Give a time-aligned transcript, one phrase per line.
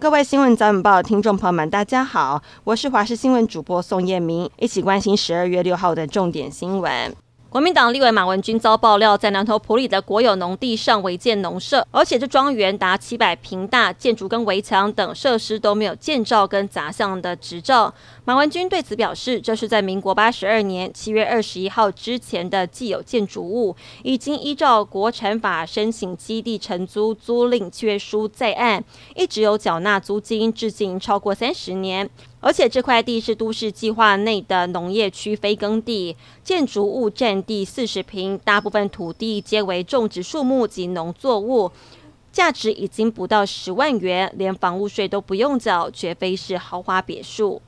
[0.00, 7.12] 各位新闻早晚报的听众朋友们，大家好，我是华视新闻主播宋燕明，一起关心十二月六号的重点新闻。
[7.50, 17.92] 国民党立委马文君遭爆料，在南投埔里的国有农地上违建农舍，而且这庄园达七百坪大，建筑跟围墙等设施都没有建造跟杂项的执照。
[18.28, 28.84] 马文君对此表示，这是在民国八十二年七月二十一号之前的既有建筑物，已经依照国产法申请基地承租租赁契约书在案，
[29.16, 32.06] 一直有缴纳租金，至今超过三十年。
[32.40, 36.14] 而且这块地是都市计划内的农业区非耕地，
[36.44, 41.72] 建筑物占地四十坪，大部分土地皆为种植树木及农作物，
[42.30, 47.62] 价值已经不到十万元，连房屋税都不用缴，绝非是豪华别墅。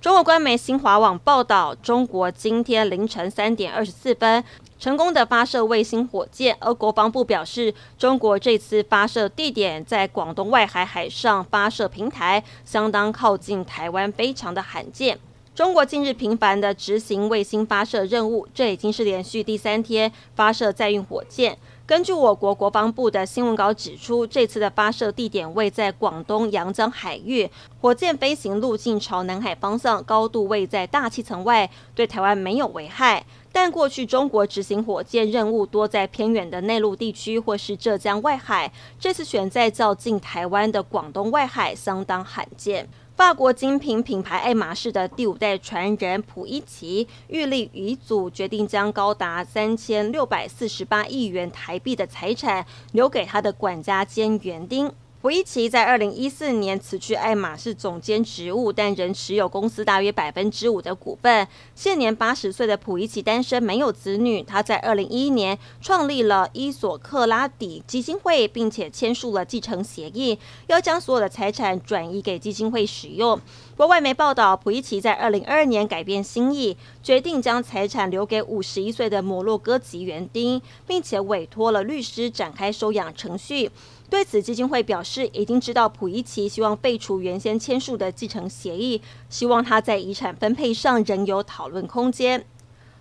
[0.00, 4.44] 中国官媒新华网报道，中国今天凌晨三点二十四分，
[4.78, 15.18] 成功的发射卫星火箭，而国防部表示，中国这次发射地点在广东外海海上发射平台，相当靠近台湾，非常的罕见。
[15.52, 21.58] 中国近日频繁的执行卫星发射任务，这已经是连续第三天发射载运火箭。
[21.88, 33.24] 根据我国国防部的新闻稿指出，这次的发射地点位在广东阳江海域，火箭飞行路径朝南海方向，高度位在大气层外，对台湾没有危害。
[33.50, 42.86] 但过去中国执行火箭任务多在偏远的内陆地区或是浙江外海，这次选在较近台湾的广东外海，相当罕见。
[43.18, 54.92] 法国精品品牌爱马仕的第五代传人普伊奇，遇立遗嘱，决定将高达三千六百四十八亿元台币的财产留给他的管家兼园丁。
[55.20, 61.48] 普伊奇在二零一四年辞去爱马仕总监职务，但仍持有公司大约百分之五的股份。
[61.74, 64.40] 现年八十岁的普伊奇单身，没有子女。
[64.44, 70.38] 他在二零一一年创立了伊索克拉底基金会，并且签署了继承协议，
[70.68, 73.40] 要将所有的财产转移给基金会使用。
[73.76, 83.68] 国外媒报道，普伊奇在二零二二年改变心意，决定将财产留给五十一岁的摩洛哥籍园丁，并且委托了律师展开收养程序。
[84.10, 92.46] 对此，基金会表示已经知道普伊奇希望废除原先签署的继承协议，希望他在遗产分配上仍有讨论空间。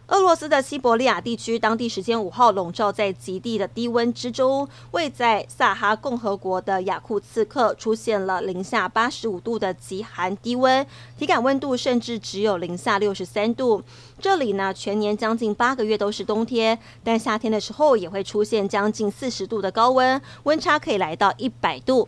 [0.08, 4.66] 俄罗斯的西伯利亚地区，当地时间五号笼罩在极地的低温之中。
[4.92, 10.86] 位在萨哈共和国的雅库茨克出现了零下八十五度的极寒低温，
[11.20, 13.84] 体感温度甚至只有零下六十三度。
[14.18, 22.08] 这里呢，全年将近八个月都是冬天，但夏天的时候也会出现将近四十度的高温，温差可以来到一百度。